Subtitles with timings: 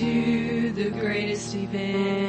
[0.00, 2.19] to the greatest event.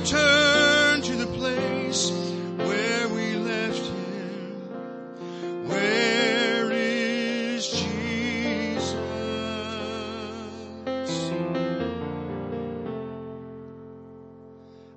[0.00, 2.10] return to the place
[2.58, 5.68] where we left him.
[5.68, 8.92] Where is Jesus?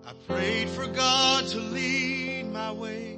[0.05, 3.17] I prayed for God to lead my way,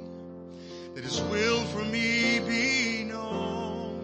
[0.94, 3.98] that his will for me be known.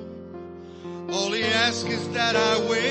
[1.12, 2.87] All he asks is that I wait.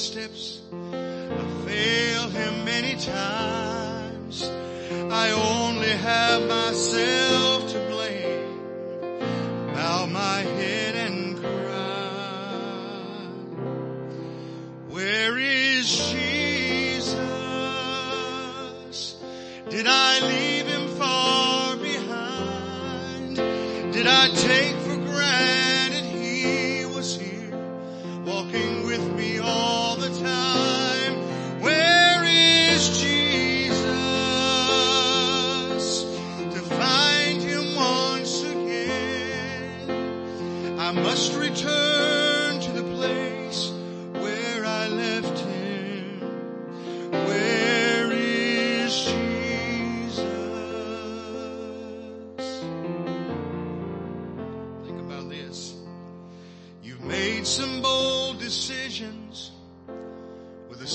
[0.00, 0.62] Steps.
[0.72, 4.50] I failed him many times.
[5.12, 7.19] I only have myself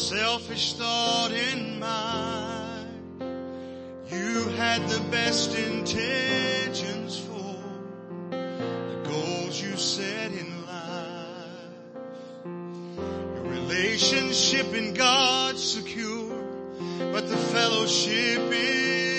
[0.06, 3.24] selfish thought in mind.
[4.08, 7.56] You had the best intentions for
[8.30, 11.72] the goals you set in life.
[12.46, 16.36] Your relationship in God's secure,
[17.12, 19.15] but the fellowship is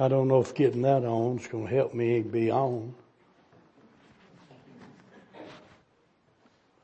[0.00, 2.94] I don't know if getting that on is going to help me be on.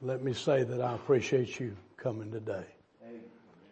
[0.02, 2.66] Let me say that I appreciate you coming today.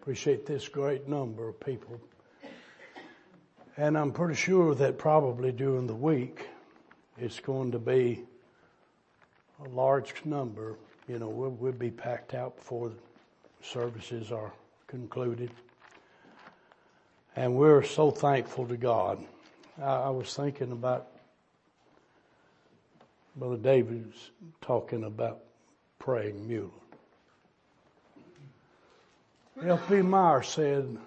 [0.01, 2.01] Appreciate this great number of people.
[3.77, 6.49] And I'm pretty sure that probably during the week
[7.19, 8.25] it's going to be
[9.63, 10.77] a large number.
[11.07, 12.93] You know, we'll, we'll be packed out before
[13.61, 14.55] services are
[14.87, 15.51] concluded.
[17.37, 19.23] And we're so thankful to God.
[19.81, 21.09] I, I was thinking about
[23.37, 25.41] Brother David's talking about
[25.99, 26.73] praying mule.
[29.63, 30.03] L.P.
[30.03, 30.99] Meyer said,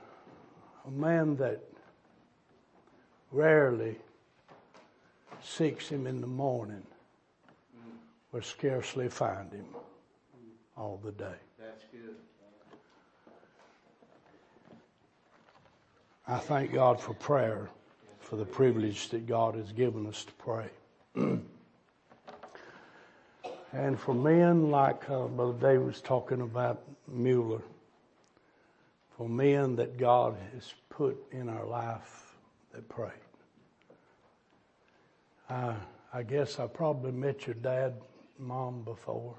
[0.86, 1.62] a man that
[3.32, 3.98] rarely
[5.44, 6.84] seeks him in the morning
[8.32, 9.66] will scarcely find him
[10.78, 11.36] all the day.
[11.60, 12.16] That's good.
[16.28, 17.70] I thank God for prayer,
[18.28, 20.68] for the privilege that God has given us to pray.
[23.72, 27.62] and for men like uh, Brother David was talking about Mueller,
[29.16, 32.36] for men that God has put in our life
[32.74, 33.12] that prayed.
[35.50, 35.76] I,
[36.14, 37.94] I guess I probably met your dad,
[38.38, 39.36] mom before,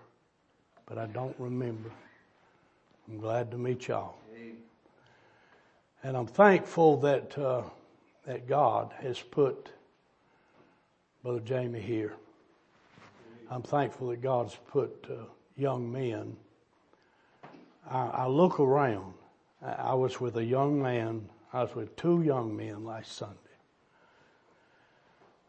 [0.86, 1.90] but I don't remember.
[3.06, 4.14] I'm glad to meet y'all.
[6.02, 7.64] And I'm thankful that uh,
[8.28, 9.70] that God has put
[11.22, 12.12] Brother Jamie here.
[13.50, 15.24] I'm thankful that God's put uh,
[15.56, 16.36] young men.
[17.90, 19.14] I, I look around.
[19.64, 21.26] I, I was with a young man.
[21.54, 23.34] I was with two young men last Sunday,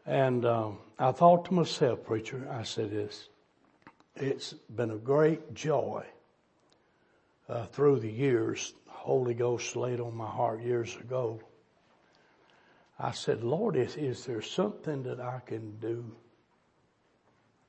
[0.06, 3.28] And um, I thought to myself, preacher, I said this,
[4.16, 6.06] it's been a great joy
[7.46, 8.72] uh, through the years.
[8.88, 11.42] Holy Ghost laid on my heart years ago.
[13.02, 16.04] I said, Lord, is, is there something that I can do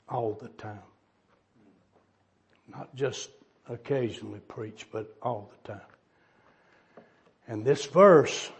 [0.10, 0.80] all the time?
[2.68, 3.30] Not just
[3.70, 5.88] occasionally preach, but all the time.
[7.48, 8.52] And this verse,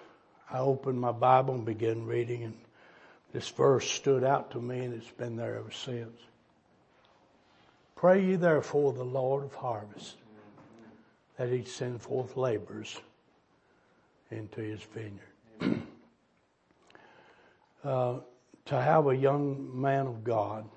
[0.50, 2.58] I opened my Bible and began reading and
[3.34, 6.20] this verse stood out to me and it's been there ever since.
[7.96, 10.16] Pray ye therefore the Lord of harvest
[11.38, 13.00] that he send forth laborers
[14.32, 15.82] into his vineyard.
[17.84, 18.16] uh,
[18.66, 20.68] to have a young man of God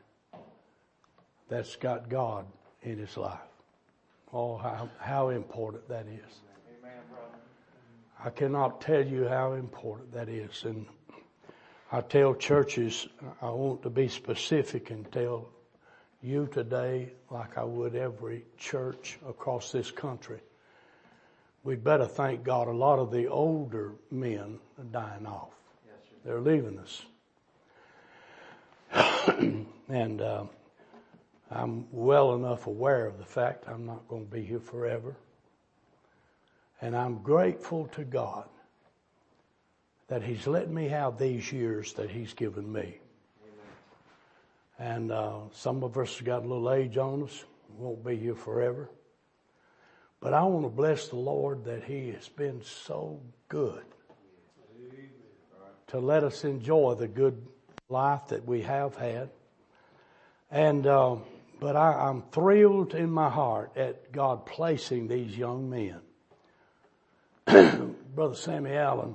[1.48, 2.46] that's got God
[2.82, 3.38] in his life.
[4.32, 6.40] Oh, how, how important that is.
[8.24, 10.64] I cannot tell you how important that is.
[10.64, 10.86] And
[11.92, 13.06] I tell churches,
[13.42, 15.48] I want to be specific and tell
[16.22, 20.40] you today, like I would every church across this country,
[21.64, 25.50] we'd better thank God a lot of the older men are dying off.
[26.24, 27.02] They're leaving us.
[29.88, 30.44] and uh,
[31.50, 35.16] I'm well enough aware of the fact I'm not going to be here forever.
[36.80, 38.48] And I'm grateful to God
[40.08, 42.98] that He's let me have these years that He's given me.
[44.78, 47.44] And uh, some of us got a little age on us,
[47.76, 48.88] won't be here forever.
[50.20, 53.84] But I want to bless the Lord that He has been so good
[55.94, 57.46] to let us enjoy the good
[57.88, 59.30] life that we have had.
[60.50, 61.18] And, uh,
[61.60, 66.00] but I, I'm thrilled in my heart at God placing these young men.
[68.12, 69.14] Brother Sammy Allen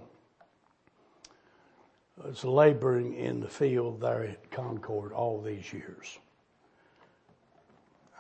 [2.16, 6.18] was laboring in the field there at Concord all these years.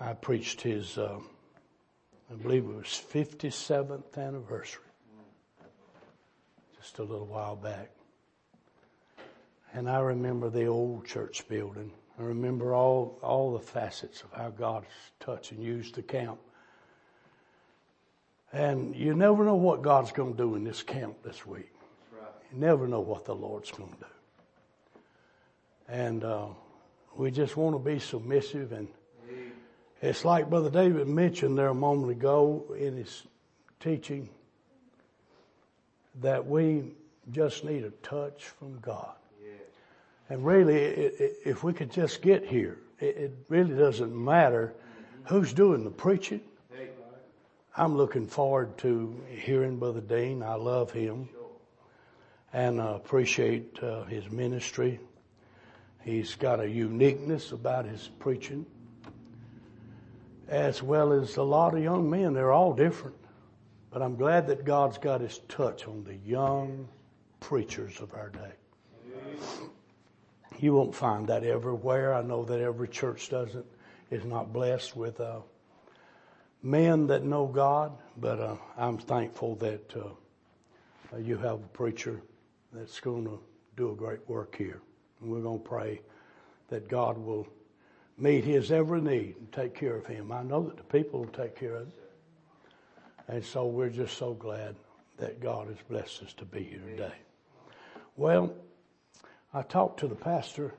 [0.01, 1.19] I preached his, uh,
[2.29, 4.83] I believe it was 57th anniversary,
[6.77, 7.91] just a little while back.
[9.73, 11.91] And I remember the old church building.
[12.19, 14.85] I remember all, all the facets of how God
[15.19, 16.39] touched and used the camp.
[18.51, 21.71] And you never know what God's going to do in this camp this week.
[22.51, 24.05] You never know what the Lord's going to do.
[25.87, 26.47] And uh,
[27.15, 28.71] we just want to be submissive.
[28.71, 28.87] And
[30.01, 33.23] it's like Brother David mentioned there a moment ago in his
[33.79, 34.29] teaching
[36.21, 36.91] that we
[37.31, 39.18] just need a touch from God.
[40.29, 44.73] And really, it, it, if we could just get here, it, it really doesn't matter
[45.25, 46.41] who's doing the preaching.
[47.75, 50.43] I'm looking forward to hearing Brother Dean.
[50.43, 51.29] I love him
[52.51, 54.99] and uh, appreciate uh, his ministry.
[56.03, 58.65] He's got a uniqueness about his preaching,
[60.47, 62.33] as well as a lot of young men.
[62.33, 63.15] They're all different,
[63.91, 66.87] but I'm glad that God's got his touch on the young
[67.39, 68.51] preachers of our day.
[70.59, 72.13] You won't find that everywhere.
[72.13, 73.65] I know that every church doesn't
[74.11, 75.39] is not blessed with uh,
[76.61, 82.21] men that know God, but uh, I'm thankful that uh, you have a preacher
[82.73, 83.39] that's going to
[83.77, 84.81] do a great work here.
[85.21, 86.01] And we're going to pray
[86.67, 87.47] that God will
[88.17, 90.31] meet his every need and take care of him.
[90.31, 91.93] I know that the people will take care of it.
[93.29, 94.75] And so we're just so glad
[95.17, 97.15] that God has blessed us to be here today.
[98.17, 98.53] Well,
[99.53, 100.73] I talked to the pastor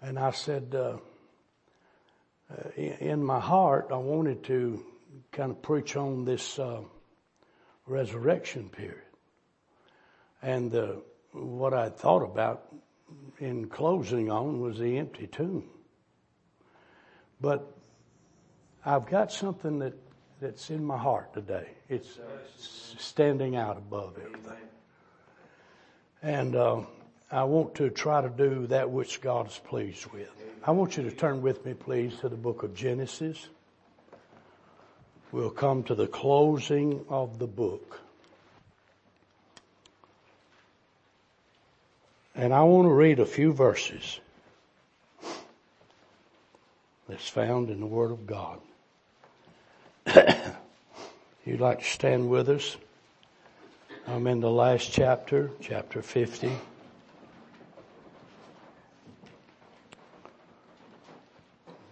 [0.00, 0.98] and I said, uh,
[2.50, 4.84] uh, in my heart, I wanted to
[5.32, 6.82] kind of preach on this uh,
[7.86, 9.00] resurrection period.
[10.42, 10.92] And uh,
[11.32, 12.72] what I thought about
[13.38, 15.64] in closing on was the empty tomb.
[17.40, 17.66] But
[18.84, 19.94] I've got something that,
[20.40, 21.68] that's in my heart today.
[21.88, 22.18] It's
[22.58, 24.68] standing out above everything.
[26.22, 26.82] And uh,
[27.30, 30.30] I want to try to do that which God is pleased with.
[30.64, 33.48] I want you to turn with me, please, to the book of Genesis.
[35.32, 38.00] We'll come to the closing of the book.
[42.36, 44.20] And I want to read a few verses
[47.08, 48.60] that's found in the Word of God.
[51.44, 52.76] You'd like to stand with us?
[54.06, 56.52] I'm in the last chapter, chapter 50.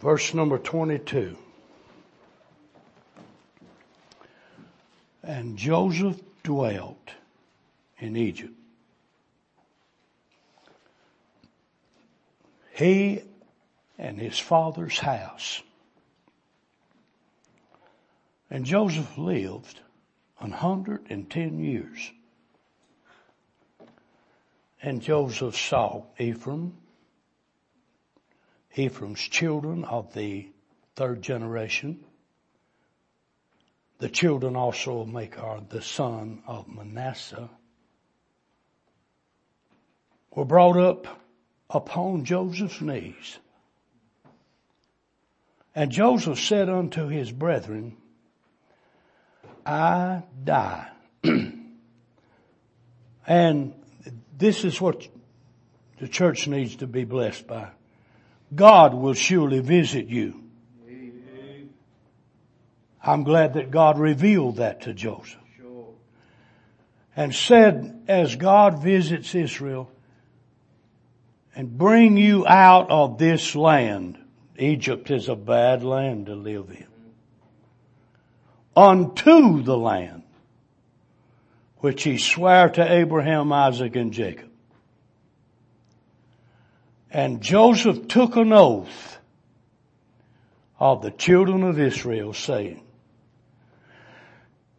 [0.02, 1.38] Verse number 22.
[5.23, 7.12] And Joseph dwelt
[7.99, 8.52] in Egypt
[12.82, 13.23] he
[13.97, 15.62] and his father's house.
[18.50, 19.80] And Joseph lived
[20.40, 22.11] a 110 years.
[24.82, 26.76] And Joseph saw Ephraim,
[28.75, 30.49] Ephraim's children of the
[30.97, 32.05] third generation,
[33.99, 37.50] the children also of Machir, the son of Manasseh,
[40.35, 41.21] were brought up
[41.69, 43.38] upon Joseph's knees.
[45.75, 47.97] And Joseph said unto his brethren,
[49.64, 50.88] I die.
[53.26, 53.75] and
[54.37, 55.07] this is what
[55.99, 57.71] the church needs to be blessed by.
[58.54, 60.42] God will surely visit you.
[63.02, 65.38] I'm glad that God revealed that to Joseph.
[67.14, 69.90] And said, as God visits Israel
[71.54, 74.18] and bring you out of this land,
[74.56, 76.87] Egypt is a bad land to live in,
[78.75, 80.23] unto the land
[81.78, 84.51] which he sware to Abraham, Isaac, and Jacob.
[87.12, 89.19] And Joseph took an oath
[90.81, 92.83] of the children of Israel saying,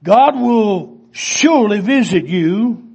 [0.03, 2.89] God will surely visit you.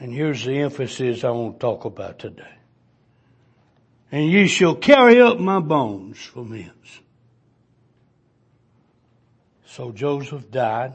[0.00, 2.54] And here's the emphasis I want to talk about today.
[4.10, 7.00] And ye shall carry up my bones from hence.
[9.66, 10.94] So Joseph died,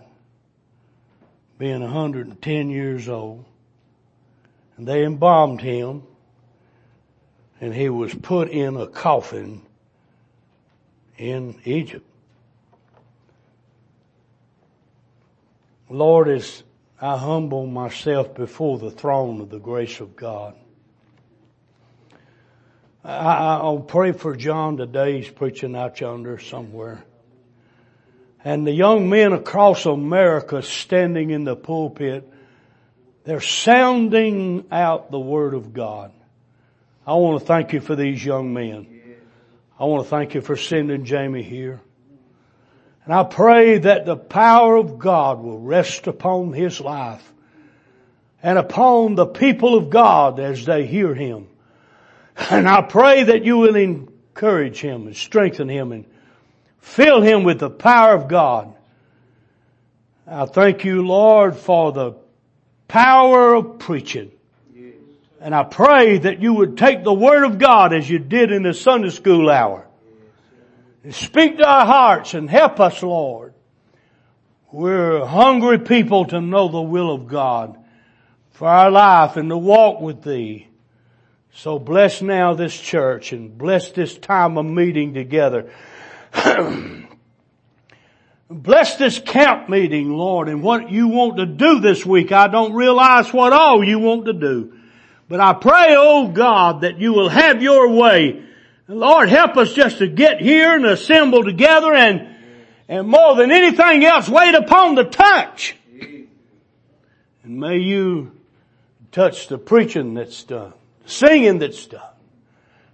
[1.59, 3.45] being 110 years old,
[4.77, 6.01] and they embalmed him,
[7.61, 9.61] and he was put in a coffin
[11.17, 12.05] in Egypt.
[15.87, 16.63] Lord, as
[16.99, 20.55] I humble myself before the throne of the grace of God,
[23.03, 25.21] I, will pray for John today.
[25.21, 27.03] He's preaching out yonder somewhere.
[28.43, 32.27] And the young men across America standing in the pulpit,
[33.23, 36.11] they're sounding out the Word of God.
[37.05, 38.87] I want to thank you for these young men.
[39.79, 41.81] I want to thank you for sending Jamie here.
[43.05, 47.33] And I pray that the power of God will rest upon his life
[48.43, 51.47] and upon the people of God as they hear him.
[52.49, 56.05] And I pray that you will encourage him and strengthen him and
[56.79, 58.75] fill him with the power of God.
[60.27, 62.13] I thank you, Lord, for the
[62.87, 64.31] power of preaching.
[65.41, 68.61] And I pray that you would take the Word of God as you did in
[68.61, 69.87] the Sunday school hour
[71.03, 73.55] And Speak to our hearts and help us, Lord.
[74.71, 77.75] We're hungry people to know the will of God
[78.51, 80.67] for our life and to walk with Thee.
[81.53, 85.71] So bless now this church and bless this time of meeting together.
[88.49, 92.31] bless this camp meeting, Lord, and what you want to do this week.
[92.31, 94.73] I don't realize what all you want to do.
[95.31, 98.43] But I pray, oh God, that you will have your way
[98.93, 102.35] Lord, help us just to get here and assemble together and,
[102.89, 105.75] and more than anything else, wait upon the touch.
[107.43, 108.33] And may you
[109.11, 112.01] touch the preaching that's done, the singing that's done.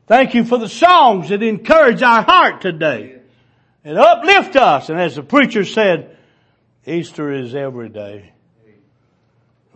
[0.06, 3.20] Thank you for the songs that encourage our heart today
[3.84, 4.90] and uplift us.
[4.90, 6.16] And as the preacher said,
[6.86, 8.34] Easter is every day.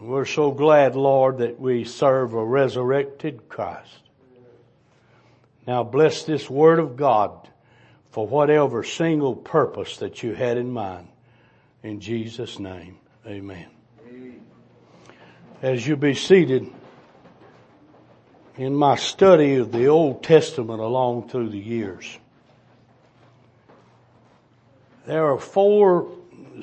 [0.02, 4.02] We're so glad, Lord, that we serve a resurrected Christ.
[5.68, 7.48] Now bless this word of God
[8.10, 11.08] for whatever single purpose that you had in mind.
[11.84, 13.68] In Jesus name, amen.
[15.62, 16.68] As you be seated
[18.58, 22.18] in my study of the Old Testament along through the years,
[25.06, 26.12] there are four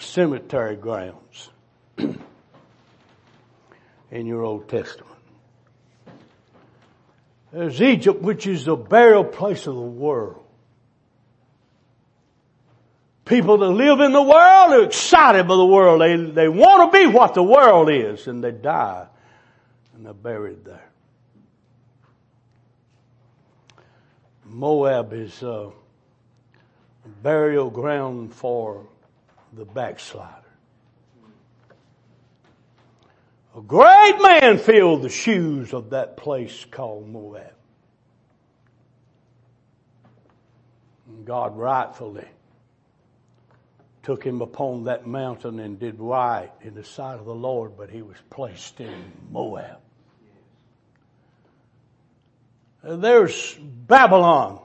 [0.01, 1.51] cemetery grounds
[4.11, 5.17] in your Old Testament.
[7.53, 10.45] There's Egypt, which is the burial place of the world.
[13.25, 16.01] People that live in the world are excited by the world.
[16.01, 19.07] They, they want to be what the world is and they die
[19.95, 20.89] and they're buried there.
[24.45, 25.71] Moab is a
[27.23, 28.87] burial ground for
[29.53, 30.38] the backslider.
[33.59, 37.55] A great man filled the shoes of that place called Moab.
[41.09, 42.29] And God rightfully
[44.05, 47.91] took him upon that mountain and did right in the sight of the Lord, but
[47.91, 49.79] he was placed in Moab.
[52.85, 54.61] There's Babylon,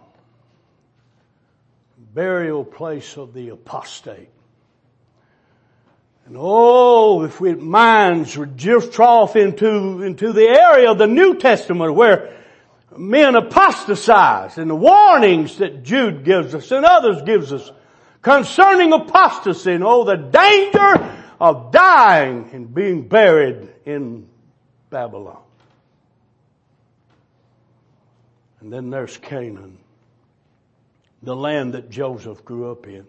[2.13, 4.29] burial place of the apostate.
[6.25, 11.35] And oh, if we minds would drift off into, into the area of the New
[11.35, 12.33] Testament where
[12.97, 17.71] men apostatize and the warnings that Jude gives us and others gives us
[18.21, 24.27] concerning apostasy and oh, the danger of dying and being buried in
[24.89, 25.41] Babylon.
[28.61, 29.77] And then there's Canaan,
[31.21, 33.05] the land that Joseph grew up in.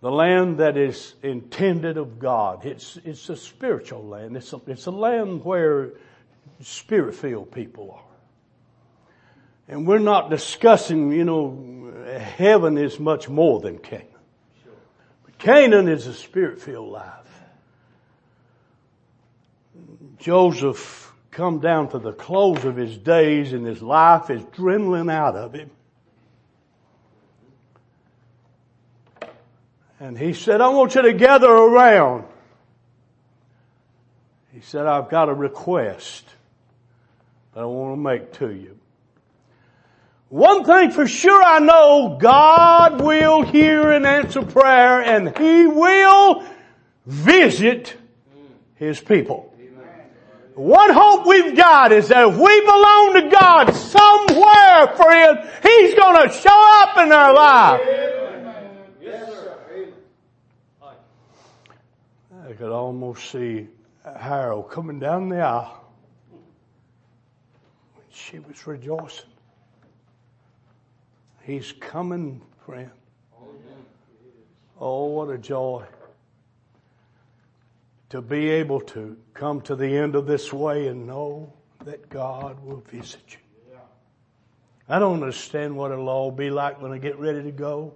[0.00, 2.64] The land that is intended of God.
[2.64, 4.36] It's, it's a spiritual land.
[4.36, 5.90] It's a, it's a land where
[6.60, 8.04] spirit-filled people are.
[9.68, 14.06] And we're not discussing, you know, heaven is much more than Canaan.
[15.24, 17.42] But Canaan is a spirit-filled life.
[20.18, 25.36] Joseph come down to the close of his days and his life is dwindling out
[25.36, 25.70] of him.
[30.00, 32.24] And he said, I want you to gather around.
[34.54, 36.24] He said, I've got a request
[37.52, 38.78] that I want to make to you.
[40.30, 46.44] One thing for sure I know, God will hear and answer prayer and He will
[47.04, 47.94] visit
[48.76, 49.54] His people.
[50.54, 56.32] One hope we've got is that if we belong to God somewhere, friend, He's gonna
[56.32, 58.09] show up in our life.
[62.50, 63.68] I could almost see
[64.18, 65.84] Harold coming down the aisle.
[68.10, 69.30] She was rejoicing.
[71.42, 72.90] He's coming, friend.
[74.80, 75.84] Oh, what a joy
[78.08, 81.52] to be able to come to the end of this way and know
[81.84, 83.78] that God will visit you.
[84.88, 87.94] I don't understand what it'll all be like when I get ready to go,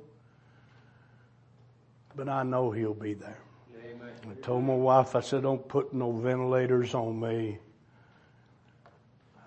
[2.15, 3.44] but I know He'll be there.
[4.45, 7.57] Told my wife, I said, don't put no ventilators on me.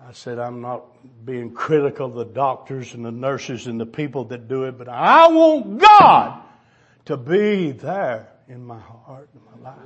[0.04, 0.86] I said, I'm not
[1.24, 4.88] being critical of the doctors and the nurses and the people that do it, but
[4.88, 6.42] I want God
[7.04, 9.78] to be there in my heart and my life.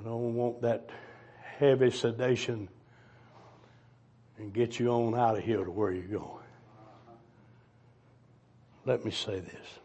[0.00, 0.90] I don't want that
[1.60, 2.68] heavy sedation
[4.38, 6.44] and get you on out of here to where you're going.
[8.84, 9.81] Let me say this.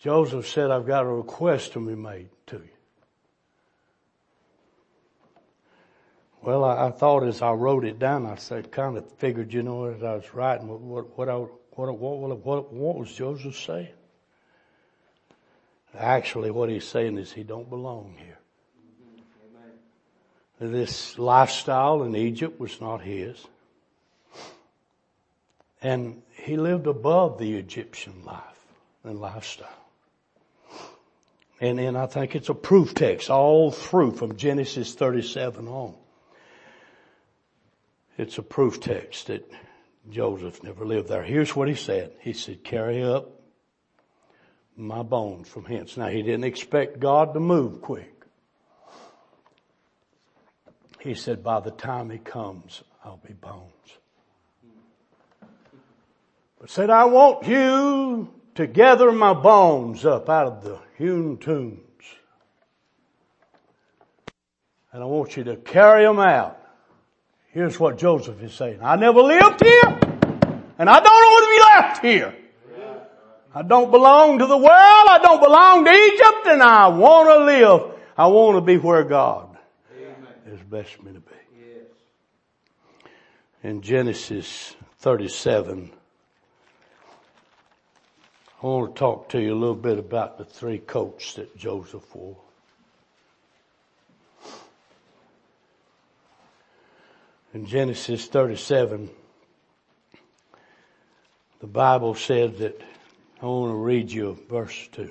[0.00, 2.68] Joseph said, I've got a request to be made to you.
[6.42, 9.62] Well, I, I thought as I wrote it down, I said, kind of figured, you
[9.62, 13.88] know, as I was writing, what, what, I, what, what, what, what was Joseph saying?
[15.94, 18.38] Actually, what he's saying is he don't belong here.
[20.60, 23.46] This lifestyle in Egypt was not his.
[25.82, 28.42] And he lived above the Egyptian life
[29.02, 29.79] and lifestyle.
[31.60, 35.94] And then I think it's a proof text all through from Genesis 37 on.
[38.16, 39.50] It's a proof text that
[40.08, 41.22] Joseph never lived there.
[41.22, 42.12] Here's what he said.
[42.20, 43.30] He said, carry up
[44.76, 45.98] my bones from hence.
[45.98, 48.24] Now he didn't expect God to move quick.
[51.00, 53.62] He said, by the time he comes, I'll be bones.
[56.58, 61.78] But said, I want you to gather my bones up out of the hewn tombs.
[64.92, 66.58] And I want you to carry them out.
[67.52, 68.80] Here's what Joseph is saying.
[68.82, 69.98] I never lived here
[70.78, 72.36] and I don't want to be left here.
[73.54, 74.68] I don't belong to the world.
[74.68, 77.98] I don't belong to Egypt and I want to live.
[78.16, 79.56] I want to be where God
[80.48, 81.32] has blessed me to be.
[81.58, 83.06] Yes.
[83.62, 85.92] In Genesis 37,
[88.62, 92.14] I want to talk to you a little bit about the three coats that Joseph
[92.14, 92.36] wore.
[97.54, 99.08] In Genesis 37,
[101.60, 102.80] the Bible said that,
[103.40, 105.10] I want to read you verse 2.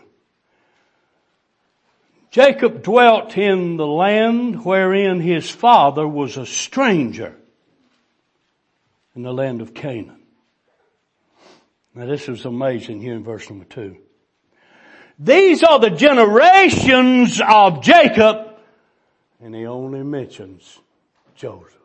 [2.29, 7.35] Jacob dwelt in the land wherein his father was a stranger
[9.15, 10.18] in the land of Canaan.
[11.93, 13.97] Now this is amazing here in verse number two.
[15.17, 18.55] These are the generations of Jacob,
[19.41, 20.79] and he only mentions
[21.35, 21.75] Joseph.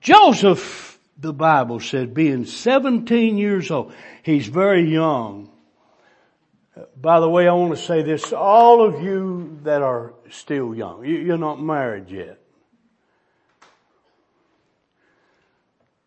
[0.00, 5.50] Joseph, the Bible said, being 17 years old, he's very young.
[7.00, 10.74] By the way, I want to say this, to all of you that are still
[10.74, 12.41] young, you're not married yet.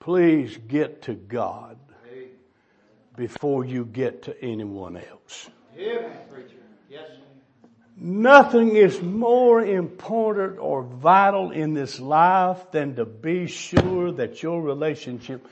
[0.06, 1.80] Please get to God
[3.18, 5.50] before you get to anyone else.
[7.98, 14.62] Nothing is more important or vital in this life than to be sure that your
[14.62, 15.44] relationship,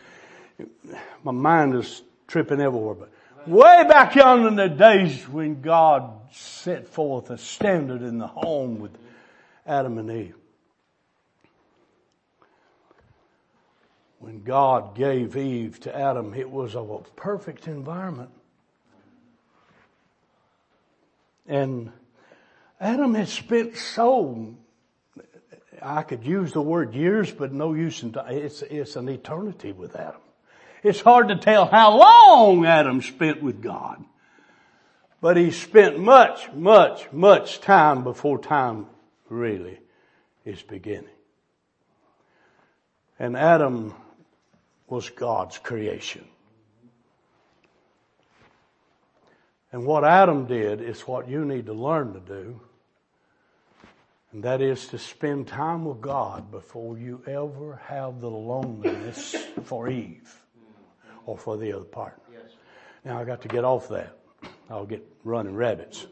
[1.24, 6.88] my mind is tripping everywhere, but way back yonder in the days when God set
[6.88, 8.96] forth a standard in the home with
[9.66, 10.36] Adam and Eve.
[14.24, 18.30] When God gave Eve to Adam, it was a perfect environment.
[21.46, 21.92] And
[22.80, 24.56] Adam had spent so,
[25.82, 29.94] I could use the word years, but no use in, it's, it's an eternity with
[29.98, 30.22] Adam.
[30.84, 34.06] It's hard to tell how long Adam spent with God.
[35.20, 38.88] But he spent much, much, much time before time
[39.28, 39.80] really
[40.46, 41.10] is beginning.
[43.20, 43.94] And Adam
[44.94, 46.24] was God's creation.
[49.72, 52.62] And what Adam did is what you need to learn to do.
[54.32, 59.90] And that is to spend time with God before you ever have the loneliness for
[59.90, 60.32] Eve
[61.26, 62.24] or for the other partner.
[62.32, 62.52] Yes.
[63.04, 64.16] Now I got to get off that.
[64.70, 66.06] I'll get running rabbits.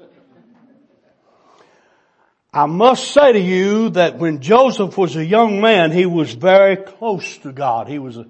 [2.52, 6.78] I must say to you that when Joseph was a young man, he was very
[6.78, 7.88] close to God.
[7.88, 8.26] He was a,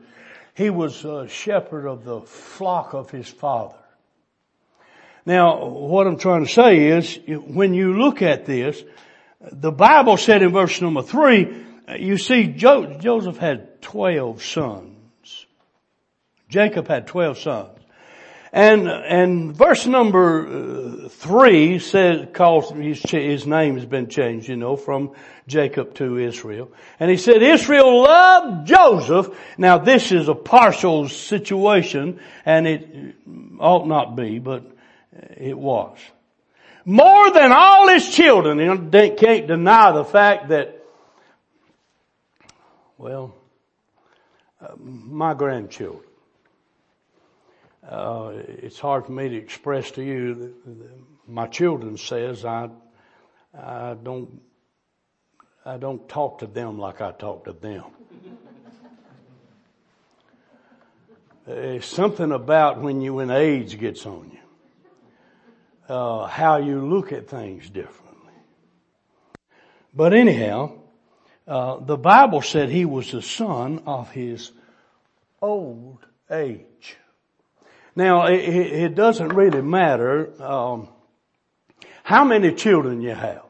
[0.54, 3.76] he was a shepherd of the flock of his father.
[5.26, 8.84] Now, what I'm trying to say is, when you look at this,
[9.40, 11.66] the Bible said in verse number three,
[11.98, 15.46] you see jo- Joseph had 12 sons.
[16.50, 17.81] Jacob had 12 sons.
[18.54, 24.58] And, and verse number uh, three says, calls, his, his name has been changed, you
[24.58, 25.12] know, from
[25.48, 26.70] Jacob to Israel.
[27.00, 29.30] And he said, Israel loved Joseph.
[29.58, 33.16] Now this is a partial situation and it
[33.58, 34.70] ought not be, but
[35.38, 35.98] it was.
[36.84, 38.60] More than all his children.
[38.60, 40.84] You can't deny the fact that,
[42.98, 43.34] well,
[44.60, 46.11] uh, my grandchildren
[47.88, 50.56] uh, it's hard for me to express to you.
[51.28, 52.70] My children says I,
[53.58, 54.42] I don't,
[55.66, 57.86] I don't talk to them like I talk to them.
[61.48, 67.28] It's something about when you, when age gets on you, uh, how you look at
[67.28, 68.34] things differently.
[69.94, 70.74] But anyhow,
[71.48, 74.52] uh, the Bible said he was the son of his
[75.42, 76.98] old age.
[77.96, 80.88] Now, it, it doesn't really matter um,
[82.04, 83.44] how many children you have.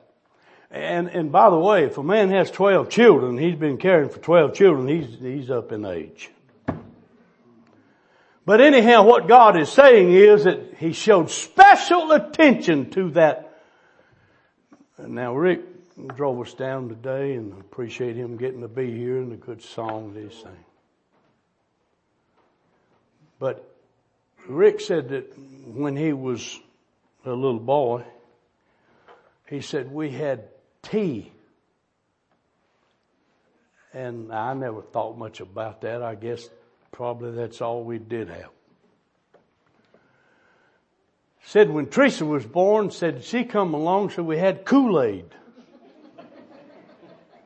[0.72, 4.20] And, and by the way, if a man has 12 children, he's been caring for
[4.20, 6.32] 12 children, he's, he's up in age.
[8.46, 13.62] But anyhow, what God is saying is that He showed special attention to that.
[14.98, 15.62] Now Rick
[16.16, 20.14] drove us down today and appreciate him getting to be here and the good song
[20.14, 20.66] that he sang.
[23.40, 23.71] But
[24.48, 26.60] Rick said that when he was
[27.26, 28.04] a little boy,
[29.48, 30.46] he said we had
[30.82, 31.32] tea.
[33.94, 36.02] And I never thought much about that.
[36.02, 36.50] I guess
[36.92, 38.50] probably that's all we did have.
[41.44, 45.26] Said when Teresa was born, said she come along, so we had Kool-Aid.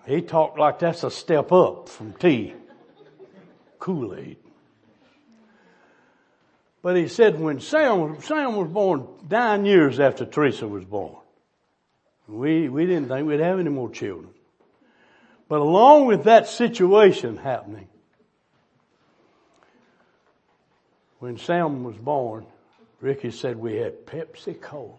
[0.06, 2.54] He talked like that's a step up from tea.
[3.80, 4.38] Kool-Aid.
[6.86, 11.16] But he said when Sam, Sam was born nine years after Teresa was born,
[12.28, 14.30] we, we didn't think we'd have any more children.
[15.50, 17.88] But along with that situation happening,
[21.18, 22.46] when Sam was born,
[23.02, 24.94] Ricky said we had Pepsi Cola.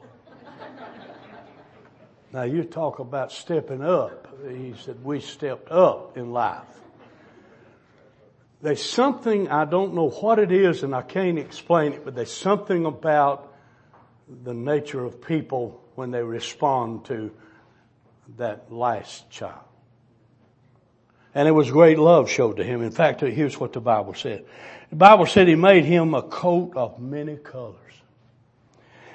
[2.33, 4.27] now you talk about stepping up.
[4.45, 6.65] He said we stepped up in life.
[8.63, 12.33] There's something, I don't know what it is and I can't explain it, but there's
[12.33, 13.53] something about
[14.43, 17.31] the nature of people when they respond to
[18.39, 19.61] that last child.
[21.35, 22.83] And it was great love showed to him.
[22.83, 24.47] In fact, here's what the Bible said.
[24.89, 27.77] The Bible said he made him a coat of many colors.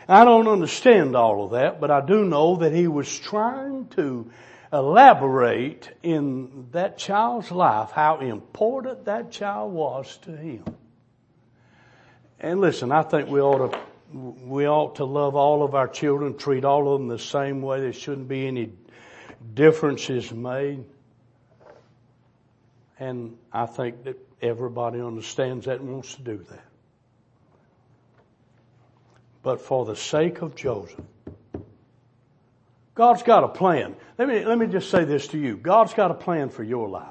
[0.08, 4.30] I don't understand all of that, but I do know that he was trying to
[4.74, 10.64] elaborate in that child's life how important that child was to him.
[12.40, 13.80] And listen, I think we ought to
[14.14, 17.80] we ought to love all of our children, treat all of them the same way.
[17.80, 18.72] There shouldn't be any
[19.54, 20.84] differences made.
[23.00, 26.66] And I think that everybody understands that and wants to do that.
[29.44, 31.00] But for the sake of Joseph,
[32.94, 33.96] God's got a plan.
[34.18, 35.58] Let me, let me just say this to you.
[35.58, 37.06] God's got a plan for your life.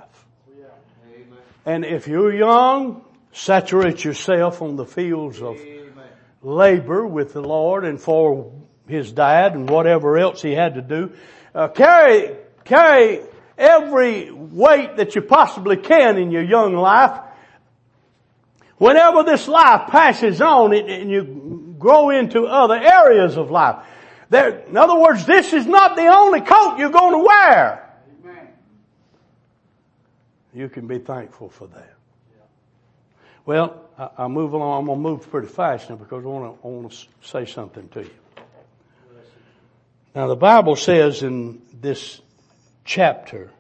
[1.67, 5.59] And if you're young, saturate yourself on the fields of
[6.43, 8.53] labor with the Lord and for
[8.89, 11.13] his dad and whatever else he had to do.
[11.55, 13.21] Uh, carry, carry
[13.57, 17.21] every weight that you possibly can in your young life.
[18.79, 23.85] Whenever this life passes on and you grow into other areas of life.
[24.31, 27.87] There, in other words, this is not the only coat you're going to wear.
[30.55, 31.95] You can be thankful for that.
[33.47, 34.81] Well, I, I move along.
[34.81, 37.45] I'm going to move pretty fast now because I want to, I want to say
[37.45, 38.11] something to you.
[40.15, 42.21] Now the Bible says in this
[42.85, 43.51] chapter,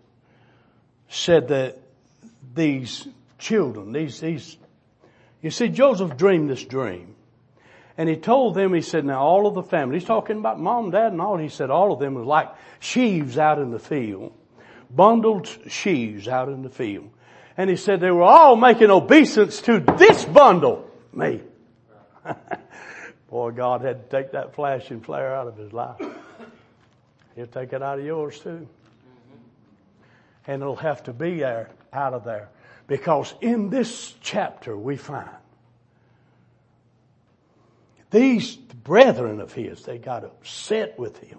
[1.09, 1.79] said that
[2.55, 3.07] these
[3.39, 4.57] children, these, these,
[5.43, 7.10] you see Joseph dreamed this dream.
[8.01, 10.91] And he told them, he said, now all of the family, he's talking about mom,
[10.91, 14.33] dad and all, he said all of them was like sheaves out in the field.
[14.89, 17.11] Bundled sheaves out in the field.
[17.59, 21.43] And he said they were all making obeisance to this bundle, me.
[23.29, 26.01] Boy, God had to take that flash and flare out of his life.
[27.37, 28.67] He'll take it out of yours too.
[30.47, 32.49] And it'll have to be there, out of there.
[32.87, 35.29] Because in this chapter we find
[38.11, 41.39] these brethren of his, they got upset with him.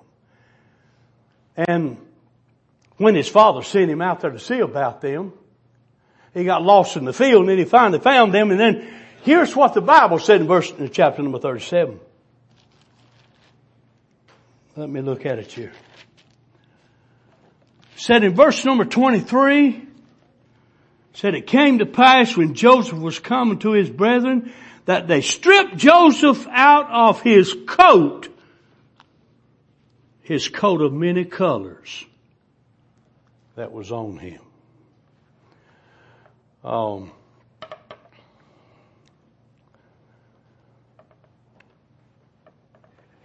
[1.56, 1.98] And
[2.98, 5.34] when his father sent him out there to see about them,
[6.34, 9.56] he got lost in the field and then he finally found them and then here's
[9.56, 12.00] what the Bible said in verse, in chapter number 37.
[14.78, 15.74] Let me look at it here.
[17.98, 19.88] said in verse number 23,
[21.14, 24.54] said it came to pass when Joseph was coming to his brethren
[24.92, 28.28] that they stripped Joseph out of his coat,
[30.20, 32.04] his coat of many colors
[33.56, 34.42] that was on him.
[36.66, 37.12] Um,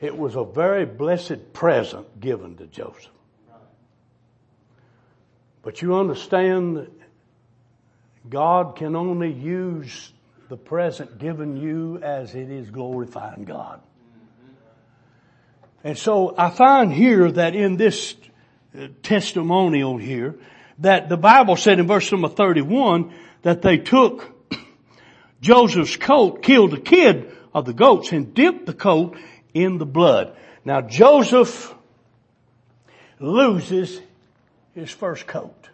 [0.01, 3.11] it was a very blessed present given to Joseph.
[5.63, 6.93] But you understand that
[8.31, 10.13] God can only use
[10.49, 13.81] the present given you as it is glorifying God.
[15.83, 18.15] And so I find here that in this
[18.77, 20.37] uh, testimonial here,
[20.79, 24.33] that the Bible said in verse number 31 that they took
[25.41, 29.17] Joseph's coat, killed a kid of the goats and dipped the coat
[29.55, 30.37] in the blood.
[30.65, 31.75] Now Joseph
[33.19, 34.01] loses
[34.75, 35.71] his first coat.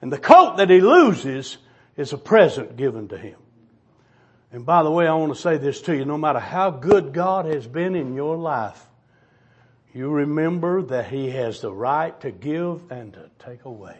[0.00, 1.58] And the coat that he loses
[1.96, 3.36] is a present given to him.
[4.52, 7.12] And by the way, I want to say this to you, no matter how good
[7.12, 8.82] God has been in your life,
[9.92, 13.96] you remember that He has the right to give and to take away.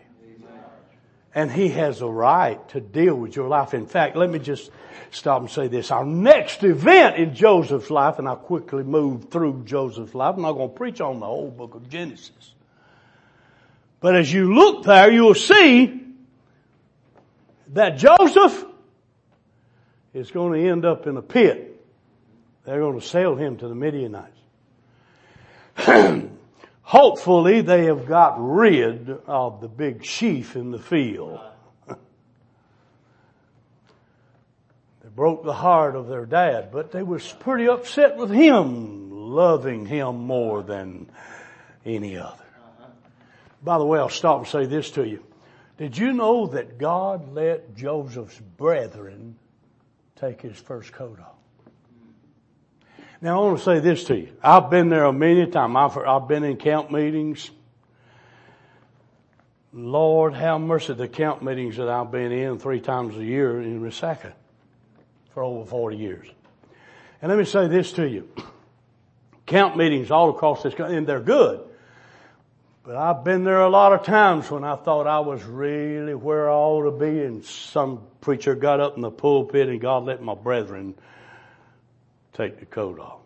[1.34, 3.74] And He has a right to deal with your life.
[3.74, 4.70] In fact, let me just
[5.10, 5.90] stop and say this.
[5.90, 10.36] Our next event in Joseph's life, and I'll quickly move through Joseph's life.
[10.36, 12.54] I'm not going to preach on the whole book of Genesis.
[14.00, 16.05] But as you look there, you'll see
[17.68, 18.64] that Joseph
[20.14, 21.84] is going to end up in a pit.
[22.64, 24.32] They're going to sell him to the Midianites.
[26.82, 31.40] Hopefully they have got rid of the big sheaf in the field.
[31.88, 31.96] they
[35.14, 40.16] broke the heart of their dad, but they was pretty upset with him, loving him
[40.16, 41.10] more than
[41.84, 42.44] any other.
[43.62, 45.22] By the way, I'll stop and say this to you.
[45.78, 49.36] Did you know that God let Joseph's brethren
[50.16, 51.36] take his first coat off?
[53.20, 54.28] Now I want to say this to you.
[54.42, 55.76] I've been there a many times.
[55.76, 57.50] I've, I've been in camp meetings.
[59.72, 63.82] Lord have mercy, the camp meetings that I've been in three times a year in
[63.82, 64.32] Resaca
[65.34, 66.26] for over 40 years.
[67.20, 68.30] And let me say this to you.
[69.44, 71.60] Camp meetings all across this country, and they're good.
[72.86, 76.48] But I've been there a lot of times when I thought I was really where
[76.48, 80.22] I ought to be and some preacher got up in the pulpit and God let
[80.22, 80.94] my brethren
[82.34, 83.18] take the coat off.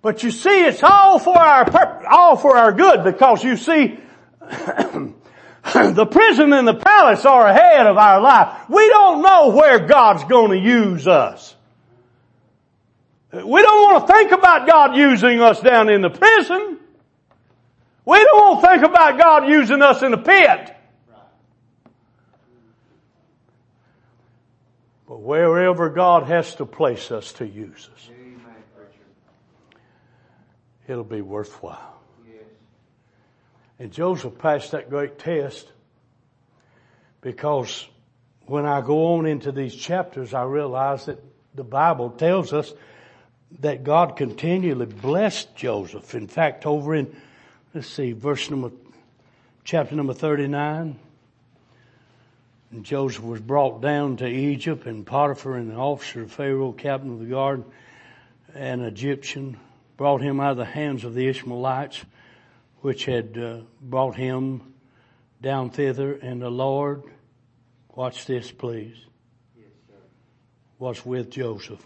[0.00, 3.98] But you see, it's all for our all for our good because you see,
[4.40, 8.70] the prison and the palace are ahead of our life.
[8.70, 11.56] We don't know where God's going to use us.
[13.32, 16.78] We don't want to think about God using us down in the prison.
[18.04, 20.74] We don't want to think about God using us in the pit.
[25.06, 28.10] But wherever God has to place us to use us,
[30.86, 32.00] it'll be worthwhile.
[33.78, 35.70] And Joseph passed that great test
[37.20, 37.86] because
[38.46, 41.22] when I go on into these chapters, I realize that
[41.54, 42.72] the Bible tells us
[43.60, 46.14] that God continually blessed Joseph.
[46.14, 47.14] In fact, over in,
[47.74, 48.70] let's see, verse number,
[49.64, 50.98] chapter number 39,
[52.70, 57.12] and Joseph was brought down to Egypt and Potiphar and the officer of Pharaoh, captain
[57.12, 57.64] of the guard,
[58.54, 59.56] an Egyptian,
[59.96, 62.04] brought him out of the hands of the Ishmaelites
[62.80, 64.74] which had uh, brought him
[65.40, 67.02] down thither, and the Lord,
[67.94, 68.96] watch this please,
[70.78, 71.84] was with Joseph.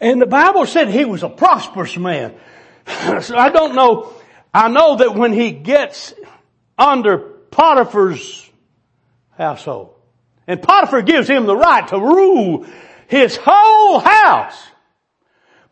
[0.00, 2.34] And the Bible said he was a prosperous man.
[3.20, 4.12] so I don't know,
[4.52, 6.14] I know that when he gets
[6.78, 8.48] under Potiphar's
[9.36, 9.94] household,
[10.46, 12.66] and Potiphar gives him the right to rule
[13.06, 14.60] his whole house.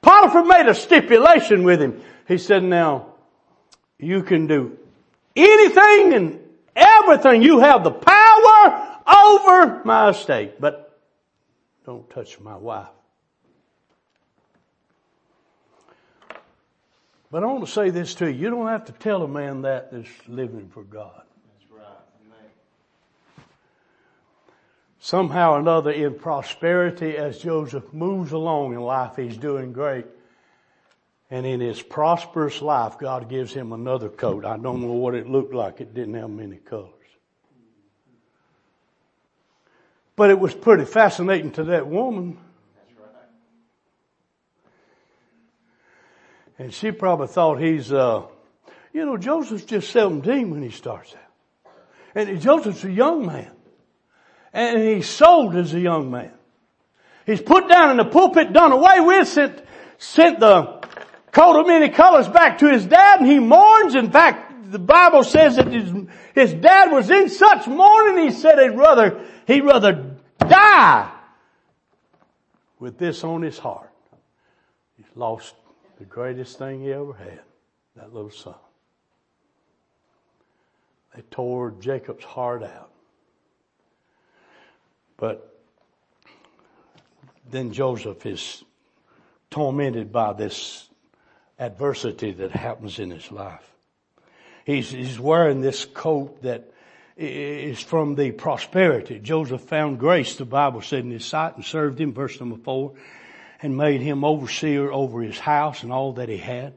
[0.02, 2.00] Potiphar made a stipulation with him.
[2.28, 3.14] He said, now,
[3.98, 4.78] you can do
[5.34, 6.40] anything and
[6.76, 7.42] everything.
[7.42, 11.00] You have the power over my estate, but
[11.84, 12.88] don't touch my wife.
[17.30, 18.44] But I want to say this to you.
[18.44, 21.22] You don't have to tell a man that that's living for God.
[21.52, 23.44] That's right.
[24.98, 30.06] Somehow or another in prosperity as Joseph moves along in life, he's doing great.
[31.30, 34.46] And in his prosperous life, God gives him another coat.
[34.46, 35.82] I don't know what it looked like.
[35.82, 36.94] It didn't have many colors.
[40.16, 42.38] But it was pretty fascinating to that woman.
[46.58, 48.22] And she probably thought he's, uh,
[48.92, 51.72] you know, Joseph's just 17 when he starts out.
[52.14, 53.50] And Joseph's a young man.
[54.52, 56.32] And he's sold as a young man.
[57.26, 59.62] He's put down in the pulpit, done away with, sent,
[59.98, 60.78] sent the
[61.30, 63.94] coat of many colors back to his dad and he mourns.
[63.94, 65.92] In fact, the Bible says that his,
[66.34, 71.12] his dad was in such mourning he said he'd rather, he'd rather die
[72.78, 73.90] with this on his heart.
[74.96, 75.54] He's lost
[75.98, 77.40] the greatest thing he ever had,
[77.96, 78.54] that little son.
[81.14, 82.90] They tore Jacob's heart out.
[85.16, 85.58] But
[87.50, 88.62] then Joseph is
[89.50, 90.88] tormented by this
[91.58, 93.68] adversity that happens in his life.
[94.64, 96.72] He's, he's wearing this coat that
[97.16, 99.18] is from the prosperity.
[99.18, 102.92] Joseph found grace, the Bible said in his sight and served him, verse number four,
[103.60, 106.74] and made him overseer over his house and all that he had,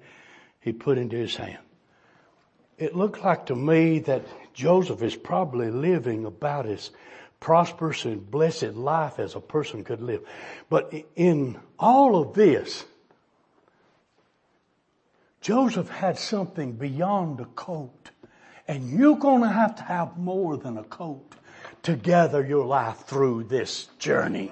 [0.60, 1.60] he put into his hand.
[2.78, 6.90] It looked like to me that Joseph is probably living about as
[7.40, 10.22] prosperous and blessed life as a person could live.
[10.70, 12.86] But in all of this,
[15.42, 18.12] Joseph had something beyond a coat.
[18.68, 21.34] And you're going to have to have more than a coat
[21.84, 24.52] to gather your life through this journey.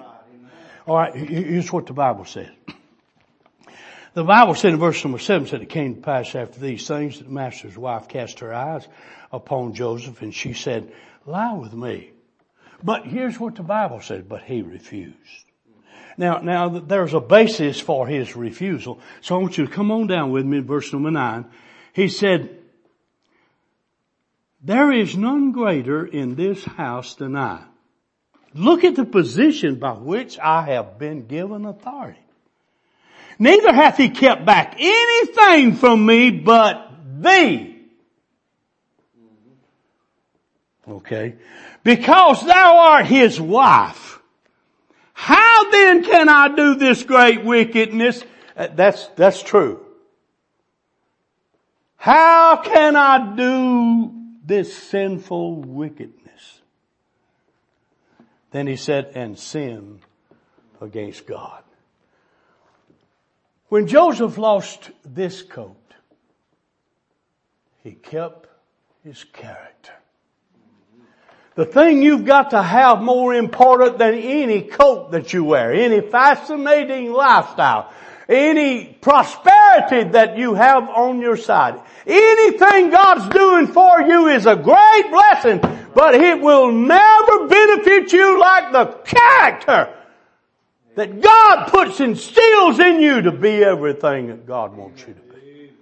[0.89, 2.49] All right, here's what the Bible says.
[4.15, 7.19] The Bible said in verse number seven said it came to pass after these things
[7.19, 8.87] that the master's wife cast her eyes
[9.31, 10.91] upon Joseph and she said,
[11.27, 12.09] lie with me.
[12.83, 15.15] But here's what the Bible said, but he refused.
[16.17, 18.99] Now, now there's a basis for his refusal.
[19.21, 21.45] So I want you to come on down with me in verse number nine.
[21.93, 22.57] He said,
[24.63, 27.68] there is none greater in this house than I.
[28.53, 32.19] Look at the position by which I have been given authority.
[33.37, 36.91] Neither hath he kept back anything from me but
[37.21, 37.77] thee.
[40.87, 41.35] Okay.
[41.83, 44.19] Because thou art his wife.
[45.13, 48.23] How then can I do this great wickedness?
[48.55, 49.85] Uh, that's, that's true.
[51.95, 54.11] How can I do
[54.45, 56.18] this sinful wickedness?
[58.51, 59.99] Then he said, and sin
[60.81, 61.63] against God.
[63.67, 65.75] When Joseph lost this coat,
[67.83, 68.47] he kept
[69.03, 69.93] his character.
[71.55, 76.01] The thing you've got to have more important than any coat that you wear, any
[76.01, 77.91] fascinating lifestyle,
[78.29, 81.81] any prosperity that you have on your side.
[82.07, 85.59] Anything God's doing for you is a great blessing,
[85.99, 89.93] but it will never benefit you like the character
[90.95, 95.35] that God puts and instills in you to be everything that God wants you to
[95.35, 95.73] be.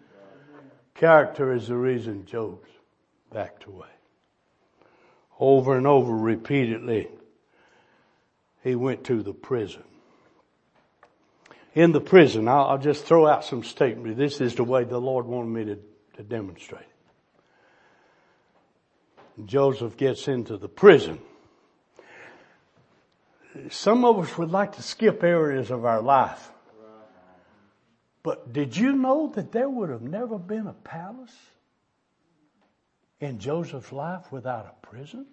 [0.96, 2.68] Character is the reason Job's
[3.32, 3.92] backed away.
[5.40, 7.10] Over and over repeatedly,
[8.64, 9.84] he went to the prison
[11.76, 12.48] in the prison.
[12.48, 14.18] I'll, just throw out some statements.
[14.18, 15.80] This is the way the Lord wanted me to,
[16.16, 16.88] to demonstrate.
[19.46, 21.20] Joseph gets into the prison.
[23.70, 26.52] Some of us would like to skip areas of our life.
[28.24, 31.36] But did you know that there would have never been a palace
[33.20, 35.26] in Joseph's life without a prison?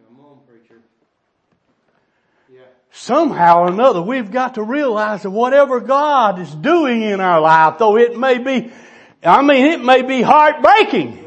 [2.95, 7.79] somehow or another we've got to realize that whatever God is doing in our life,
[7.79, 8.71] though it may be,
[9.23, 11.25] I mean, it may be heartbreaking.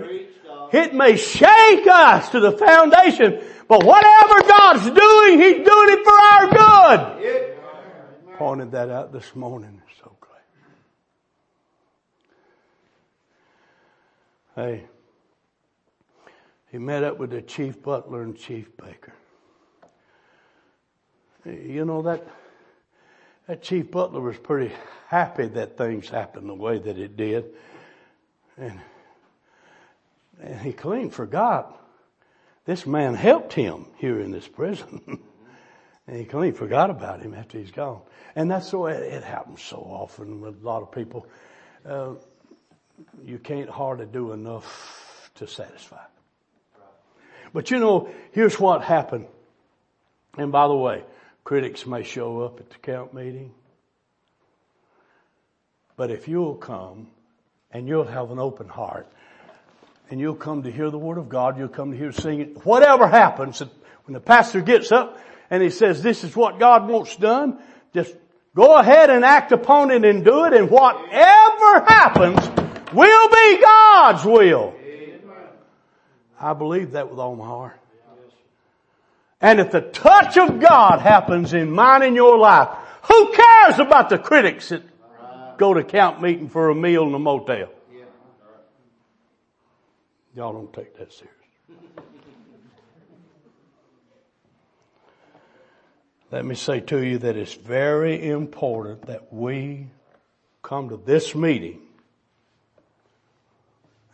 [0.73, 6.13] It may shake us to the foundation, but whatever God's doing, He's doing it for
[6.13, 8.37] our good.
[8.37, 9.81] Pointed that out this morning.
[9.99, 10.41] So great.
[14.55, 14.83] Hey,
[16.71, 19.13] he met up with the chief butler and chief baker.
[21.45, 22.27] You know, that,
[23.47, 24.73] that chief butler was pretty
[25.07, 27.45] happy that things happened the way that it did.
[28.57, 28.79] And,
[30.41, 31.73] and he clean forgot
[32.65, 35.23] this man helped him here in this prison.
[36.07, 38.01] and he clean forgot about him after he's gone.
[38.35, 41.25] And that's the way it happens so often with a lot of people.
[41.85, 42.15] Uh,
[43.23, 46.03] you can't hardly do enough to satisfy.
[47.53, 49.27] But you know, here's what happened.
[50.37, 51.03] And by the way,
[51.47, 53.53] Critics may show up at the camp meeting.
[55.95, 57.07] But if you'll come
[57.71, 59.07] and you'll have an open heart
[60.09, 63.07] and you'll come to hear the word of God, you'll come to hear singing, whatever
[63.07, 63.59] happens,
[64.05, 67.59] when the pastor gets up and he says, this is what God wants done,
[67.93, 68.15] just
[68.55, 72.39] go ahead and act upon it and do it and whatever happens
[72.93, 74.73] will be God's will.
[76.39, 77.79] I believe that with all my heart.
[79.41, 82.69] And if the touch of God happens in mine and your life,
[83.03, 84.83] who cares about the critics that
[85.57, 87.69] go to camp meeting for a meal in a motel?
[90.37, 91.33] Y'all don't take that serious.
[96.31, 99.87] Let me say to you that it's very important that we
[100.61, 101.81] come to this meeting.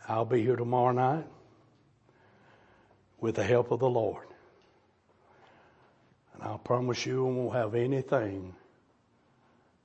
[0.08, 1.26] I'll be here tomorrow night
[3.20, 4.26] with the help of the Lord.
[6.32, 8.54] And I promise you, I won't have anything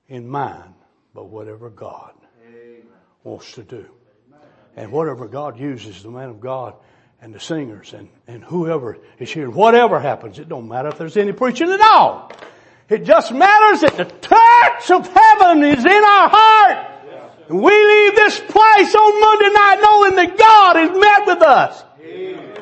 [0.07, 0.73] in mind
[1.13, 2.13] but whatever God
[2.47, 2.83] Amen.
[3.25, 3.98] wants to do.
[4.75, 6.73] And whatever God uses the man of God
[7.21, 11.17] and the singers and, and whoever is here, whatever happens, it don't matter if there's
[11.17, 12.31] any preaching at all.
[12.87, 16.85] It just matters that the touch of heaven is in our heart.
[17.49, 21.83] And we leave this place on Monday night knowing that God has met with us.
[22.01, 22.57] Amen.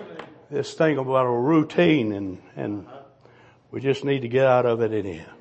[0.50, 2.88] This thing about a routine and, and
[3.70, 5.32] we just need to get out of it anyhow.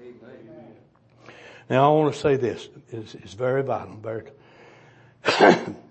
[1.70, 2.68] Now I want to say this.
[2.90, 3.96] It's, it's very vital.
[3.96, 4.30] Very,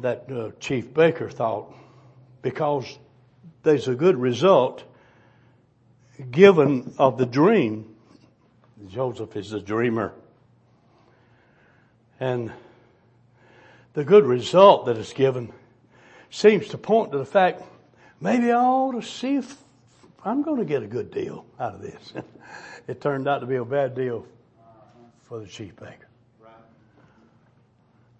[0.00, 1.72] that uh, Chief Baker thought
[2.42, 2.98] because
[3.62, 4.84] there's a good result
[6.30, 7.94] given of the dream.
[8.88, 10.12] Joseph is a dreamer.
[12.18, 12.52] And
[13.94, 15.52] the good result that is given
[16.30, 17.62] seems to point to the fact
[18.20, 19.56] maybe I ought to see if
[20.24, 22.12] I'm going to get a good deal out of this.
[22.86, 24.26] it turned out to be a bad deal
[25.22, 26.06] for the chief baker.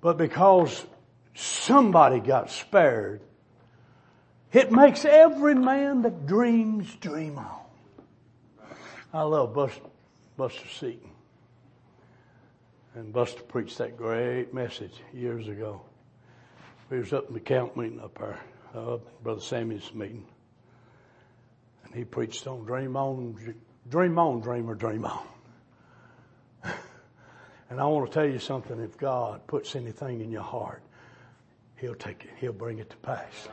[0.01, 0.87] But because
[1.35, 3.23] somebody got spared,
[4.53, 7.61] it makes every man that dreams dream on.
[9.13, 9.81] I love Buster,
[10.37, 11.11] Buster Seaton.
[12.95, 15.83] And Buster preached that great message years ago.
[16.91, 18.41] We was up in the camp meeting up there,
[18.75, 20.27] uh, Brother Sammy's meeting.
[21.85, 23.55] And he preached on dream on,
[23.89, 25.27] dream on, dreamer, dream on.
[27.71, 28.81] and I want to tell you something.
[28.81, 30.83] If God puts anything in your heart,
[31.81, 32.31] He'll take it.
[32.39, 33.49] He'll bring it to pass.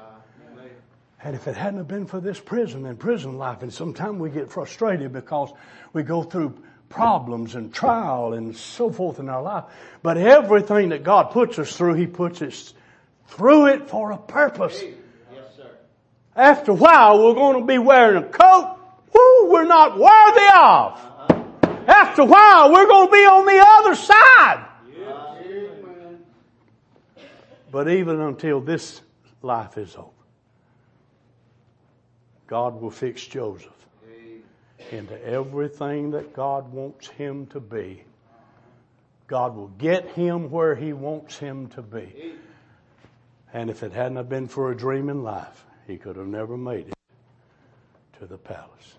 [1.23, 4.51] And if it hadn't been for this prison and prison life, and sometimes we get
[4.51, 5.51] frustrated because
[5.93, 9.63] we go through problems and trial and so forth in our life.
[10.03, 12.73] But everything that God puts us through, He puts us
[13.27, 14.81] through it for a purpose.
[14.81, 15.69] Yes, sir.
[16.35, 18.77] After a while, we're going to be wearing a coat
[19.11, 20.93] whoo, we're not worthy of.
[20.93, 21.43] Uh-huh.
[21.87, 24.66] After a while, we're going to be on the other side.
[27.71, 29.01] But even until this
[29.41, 30.09] life is over,
[32.47, 33.71] God will fix Joseph
[34.91, 38.03] into everything that God wants him to be.
[39.27, 42.35] God will get him where he wants him to be.
[43.53, 46.55] And if it hadn't have been for a dream in life, he could have never
[46.55, 46.97] made it
[48.19, 48.95] to the palace.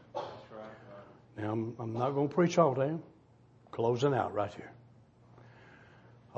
[1.37, 2.89] Now, I'm, I'm not going to preach all day.
[2.89, 3.03] I'm
[3.71, 4.73] closing out right here.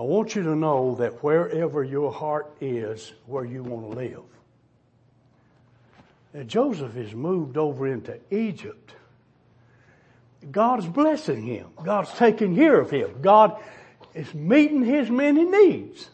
[0.00, 3.98] I want you to know that wherever your heart is, where you want to
[6.34, 6.46] live.
[6.46, 8.94] Joseph is moved over into Egypt.
[10.50, 11.66] God's blessing him.
[11.84, 13.20] God's taking care of him.
[13.20, 13.62] God
[14.14, 16.08] is meeting his many needs.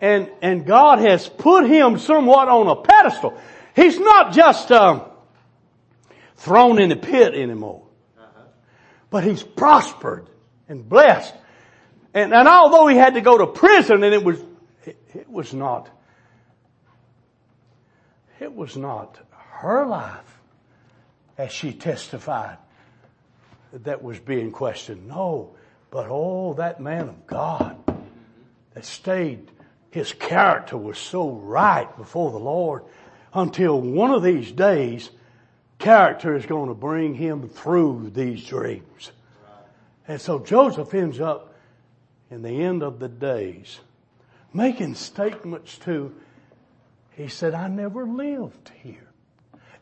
[0.00, 3.40] And, and God has put him somewhat on a pedestal.
[3.76, 5.02] He's not just um,
[6.34, 7.86] thrown in the pit anymore,
[9.08, 10.26] but he's prospered
[10.68, 11.32] and blessed.
[12.16, 14.40] And, and although he had to go to prison and it was,
[14.86, 15.90] it, it was not,
[18.40, 20.40] it was not her life
[21.36, 22.56] as she testified
[23.70, 25.06] that was being questioned.
[25.06, 25.56] No,
[25.90, 27.76] but oh, that man of God
[28.72, 29.50] that stayed,
[29.90, 32.84] his character was so right before the Lord
[33.34, 35.10] until one of these days,
[35.78, 39.12] character is going to bring him through these dreams.
[40.08, 41.52] And so Joseph ends up
[42.30, 43.80] in the end of the days
[44.56, 46.14] making statements to,
[47.12, 49.08] he said, I never lived here.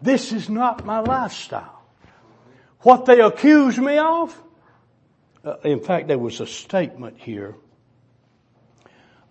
[0.03, 1.83] This is not my lifestyle.
[2.81, 4.37] What they accuse me of,
[5.45, 7.55] uh, in fact, there was a statement here.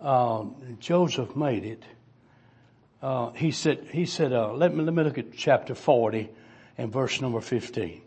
[0.00, 1.82] Um, Joseph made it.
[3.00, 6.30] Uh, he said, he said, uh, let me, let me look at chapter 40
[6.78, 8.00] and verse number 15.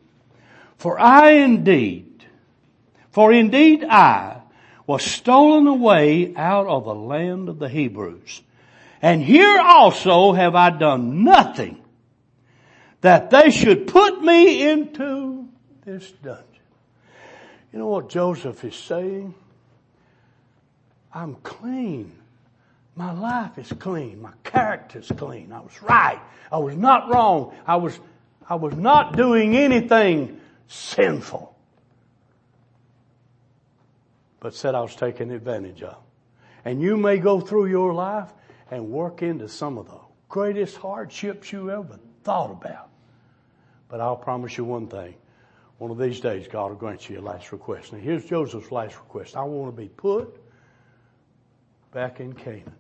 [0.78, 2.26] For I indeed,
[3.12, 4.42] for indeed I
[4.88, 8.42] was stolen away out of the land of the Hebrews.
[9.02, 11.80] And here also have I done nothing
[13.02, 15.48] that they should put me into
[15.86, 16.46] this dungeon.
[17.72, 19.36] You know what Joseph is saying?
[21.14, 22.14] I'm clean.
[22.96, 24.22] My life is clean.
[24.22, 25.52] My character's clean.
[25.52, 26.20] I was right.
[26.52, 27.54] I was not wrong.
[27.68, 28.00] I was,
[28.50, 31.57] I was not doing anything sinful.
[34.40, 35.98] But said I was taken advantage of.
[36.66, 38.34] And you may go through your life
[38.70, 42.90] and work into some of the greatest hardships you ever thought about.
[43.88, 45.16] But I'll promise you one thing.
[45.78, 47.94] One of these days, God will grant you your last request.
[47.94, 49.38] Now here's Joseph's last request.
[49.38, 50.42] I want to be put
[51.92, 52.74] back in Canaan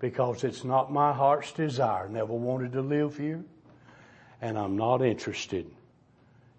[0.00, 2.08] because it's not my heart's desire.
[2.08, 3.44] Never wanted to live here
[4.40, 5.66] and I'm not interested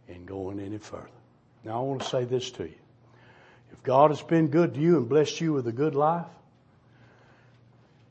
[0.07, 1.07] in going any further.
[1.63, 2.78] Now I want to say this to you.
[3.71, 6.25] If God has been good to you and blessed you with a good life,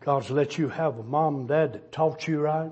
[0.00, 2.70] God's let you have a mom and dad that taught you right,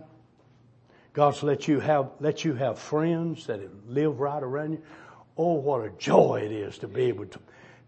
[1.12, 4.82] God's let you have, let you have friends that live right around you.
[5.36, 7.38] Oh, what a joy it is to be able to,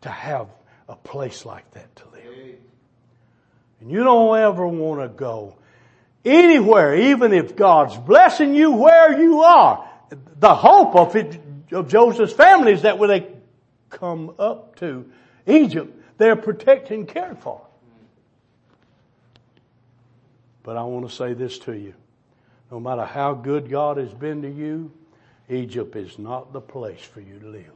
[0.03, 0.49] to have
[0.89, 2.57] a place like that to live.
[3.81, 5.57] And you don't ever want to go
[6.25, 9.89] anywhere, even if God's blessing you where you are.
[10.41, 11.41] The hope of it,
[11.73, 13.27] of Joseph's family is that when they
[13.91, 15.11] come up to
[15.47, 17.62] Egypt, they're protected and cared for.
[20.62, 21.95] But I want to say this to you.
[22.70, 24.93] No matter how good God has been to you,
[25.49, 27.72] Egypt is not the place for you to live.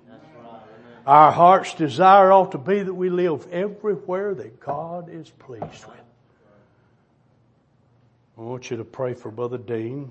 [1.06, 6.02] Our heart's desire ought to be that we live everywhere that God is pleased with.
[8.38, 10.10] I want you to pray for Brother Dean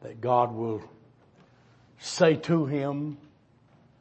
[0.00, 0.82] that God will
[1.98, 3.18] say to him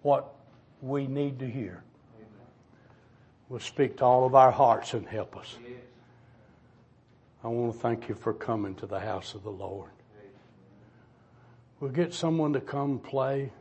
[0.02, 0.34] what
[0.82, 1.84] we need to hear.
[3.50, 5.58] We'll speak to all of our hearts and help us.
[7.44, 9.90] I want to thank you for coming to the house of the Lord.
[11.80, 13.52] We'll get someone to come play.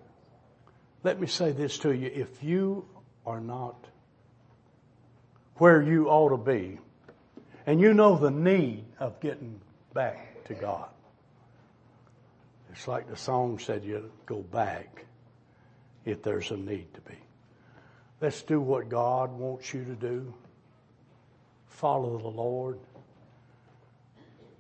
[1.05, 2.11] Let me say this to you.
[2.13, 2.85] If you
[3.25, 3.77] are not
[5.57, 6.79] where you ought to be,
[7.67, 9.61] and you know the need of getting
[9.95, 10.89] back to God,
[12.73, 15.07] it's like the song said, you go back
[16.11, 17.17] if there's a need to be.
[18.21, 20.35] Let's do what God wants you to do.
[21.67, 22.79] Follow the Lord.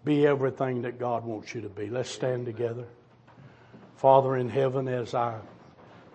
[0.05, 1.91] Be everything that God wants you to be.
[1.91, 2.87] Let's stand together.
[3.97, 5.41] Father in heaven, as I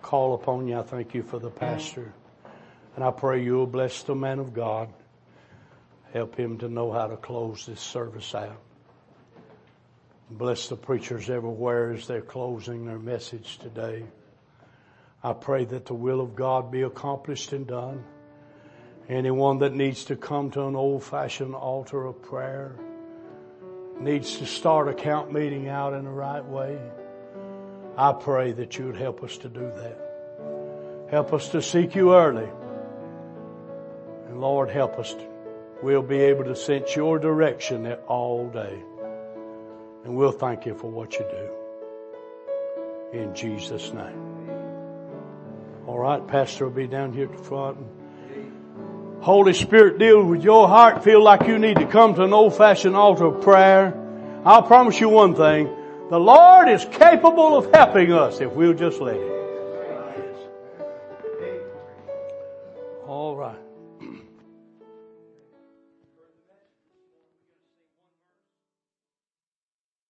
[0.00, 2.14] call upon you, I thank you for the pastor.
[2.96, 4.88] And I pray you'll bless the man of God.
[6.12, 8.60] Help him to know how to close this service out.
[10.30, 14.04] Bless the preachers everywhere as they're closing their message today.
[15.24, 18.04] I pray that the will of God be accomplished and done.
[19.08, 22.76] Anyone that needs to come to an old fashioned altar of prayer
[23.98, 26.78] needs to start a count meeting out in the right way.
[27.96, 31.08] I pray that you would help us to do that.
[31.10, 32.48] Help us to seek you early.
[34.28, 35.14] And Lord, help us.
[35.14, 35.26] To,
[35.82, 38.82] we'll be able to sense your direction all day.
[40.04, 43.18] And we'll thank you for what you do.
[43.18, 44.33] In Jesus' name.
[45.94, 47.78] All right, Pastor will be down here at the front.
[49.20, 51.04] Holy Spirit deal with your heart.
[51.04, 53.94] Feel like you need to come to an old fashioned altar of prayer.
[54.44, 55.72] I'll promise you one thing.
[56.10, 59.33] The Lord is capable of helping us if we'll just let Him.